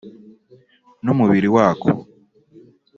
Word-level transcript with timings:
n’umubiri 1.03 1.47
wako 1.55 1.89